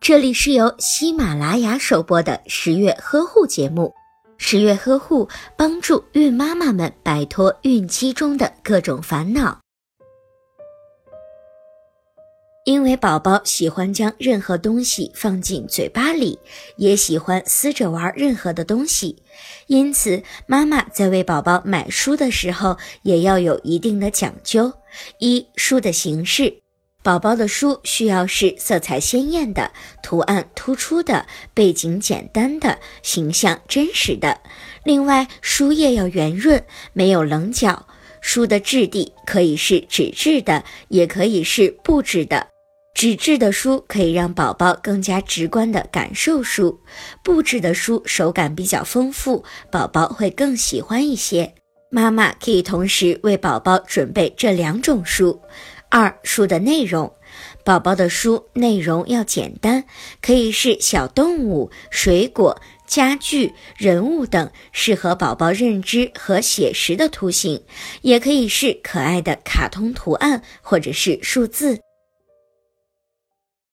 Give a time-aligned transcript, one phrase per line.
[0.00, 3.90] 这里是由喜马拉雅首播的十月呵护节目。
[4.36, 5.26] 十月呵护
[5.56, 9.58] 帮助孕妈妈们摆脱孕期中的各种烦恼。
[12.66, 16.38] 因为宝宝喜欢将任何东西放进嘴巴里，
[16.76, 19.22] 也喜欢撕着玩任何的东西，
[19.68, 24.70] 因此妈妈在为宝宝买书的时候也要有一定的讲究。
[25.18, 26.63] 一、书的形式。
[27.04, 29.70] 宝宝的书需要是色彩鲜艳的、
[30.02, 34.40] 图案突出的、背景简单的、形象真实的。
[34.84, 36.64] 另外，书页要圆润，
[36.94, 37.86] 没有棱角。
[38.22, 42.46] 书的质地可以是纸质的，也可以是布质的。
[42.94, 46.80] 纸质的书可以让宝宝更加直观地感受书，
[47.22, 51.52] 布质的书手感比较丰富，宝宝会更喜欢一些。
[51.90, 55.38] 妈妈可以同时为宝宝准备这两种书。
[55.96, 57.14] 二书的内容，
[57.62, 59.84] 宝宝的书内容要简单，
[60.20, 67.62] 可以是小动物、水果、家具、人物等适合宝宝认知和写实的图形，
[68.02, 71.78] 也可以是可爱的卡通图案或者是数字。